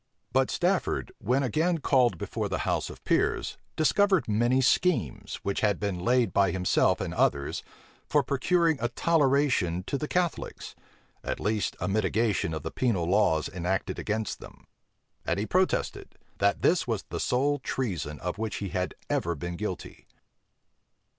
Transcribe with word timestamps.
But 0.31 0.49
Stafford, 0.49 1.11
when 1.19 1.43
again 1.43 1.77
called 1.77 2.17
before 2.17 2.49
the 2.49 2.57
house 2.65 2.89
of 2.89 3.03
peers, 3.03 3.59
discovered 3.75 4.27
many 4.27 4.59
schemes, 4.59 5.35
which 5.43 5.61
had 5.61 5.79
been 5.79 5.99
laid 5.99 6.33
by 6.33 6.49
himself 6.49 6.99
and 6.99 7.13
others, 7.13 7.61
for 8.09 8.23
procuring 8.23 8.79
a 8.81 8.89
toleration 8.89 9.83
to 9.85 9.99
the 9.99 10.07
Catholics, 10.07 10.73
at 11.23 11.39
least 11.39 11.75
a 11.79 11.87
mitigation 11.87 12.51
of 12.55 12.63
the 12.63 12.71
penal 12.71 13.05
laws 13.05 13.47
enacted 13.47 13.99
against 13.99 14.39
them: 14.39 14.65
and 15.23 15.37
he 15.37 15.45
protested, 15.45 16.17
that 16.39 16.63
this 16.63 16.87
was 16.87 17.03
the 17.03 17.19
sole 17.19 17.59
treason 17.59 18.19
of 18.21 18.39
which 18.39 18.55
he 18.55 18.69
had 18.69 18.95
ever 19.07 19.35
been 19.35 19.55
guilty. 19.55 20.07